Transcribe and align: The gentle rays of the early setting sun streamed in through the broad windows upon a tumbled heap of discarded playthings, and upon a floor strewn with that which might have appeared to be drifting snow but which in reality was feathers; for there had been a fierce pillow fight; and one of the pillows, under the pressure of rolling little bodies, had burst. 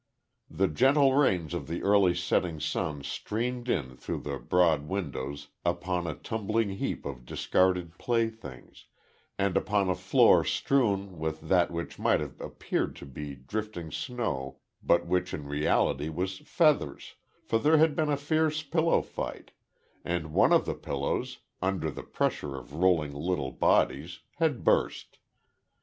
The 0.49 0.67
gentle 0.67 1.13
rays 1.13 1.53
of 1.53 1.67
the 1.67 1.83
early 1.83 2.15
setting 2.15 2.59
sun 2.59 3.03
streamed 3.03 3.69
in 3.69 3.95
through 3.97 4.21
the 4.21 4.39
broad 4.39 4.87
windows 4.87 5.49
upon 5.63 6.07
a 6.07 6.15
tumbled 6.15 6.65
heap 6.69 7.05
of 7.05 7.23
discarded 7.23 7.99
playthings, 7.99 8.85
and 9.37 9.55
upon 9.55 9.91
a 9.91 9.95
floor 9.95 10.43
strewn 10.43 11.19
with 11.19 11.41
that 11.49 11.69
which 11.69 11.99
might 11.99 12.19
have 12.19 12.41
appeared 12.41 12.95
to 12.95 13.05
be 13.05 13.35
drifting 13.35 13.91
snow 13.91 14.57
but 14.81 15.05
which 15.05 15.35
in 15.35 15.45
reality 15.47 16.09
was 16.09 16.39
feathers; 16.39 17.13
for 17.45 17.59
there 17.59 17.77
had 17.77 17.95
been 17.95 18.09
a 18.09 18.17
fierce 18.17 18.63
pillow 18.63 19.03
fight; 19.03 19.51
and 20.03 20.33
one 20.33 20.51
of 20.51 20.65
the 20.65 20.73
pillows, 20.73 21.41
under 21.61 21.91
the 21.91 22.01
pressure 22.01 22.55
of 22.55 22.73
rolling 22.73 23.13
little 23.13 23.51
bodies, 23.51 24.21
had 24.37 24.63
burst. 24.63 25.19